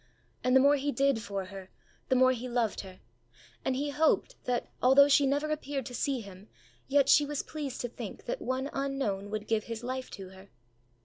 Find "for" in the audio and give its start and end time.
1.21-1.45